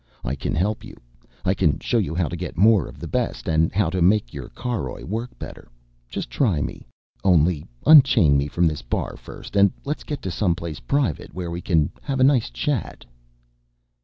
I 0.23 0.33
can 0.33 0.55
help 0.55 0.83
you. 0.83 0.97
I 1.45 1.53
can 1.53 1.77
show 1.77 1.99
you 1.99 2.15
how 2.15 2.27
to 2.27 2.35
get 2.35 2.57
more 2.57 2.87
of 2.87 2.97
the 2.97 3.07
best, 3.07 3.47
and 3.47 3.71
how 3.71 3.91
to 3.91 4.01
make 4.01 4.33
your 4.33 4.49
caroj 4.49 5.03
work 5.03 5.37
better. 5.37 5.69
Just 6.09 6.31
try 6.31 6.59
me. 6.59 6.87
Only 7.23 7.67
unchain 7.85 8.35
me 8.35 8.47
from 8.47 8.65
this 8.65 8.81
bar 8.81 9.15
first 9.15 9.55
and 9.55 9.71
let's 9.85 10.03
get 10.03 10.23
to 10.23 10.31
some 10.31 10.55
place 10.55 10.79
private 10.79 11.35
where 11.35 11.51
we 11.51 11.61
can 11.61 11.91
have 12.01 12.19
a 12.19 12.23
nice 12.23 12.49
chat." 12.49 13.05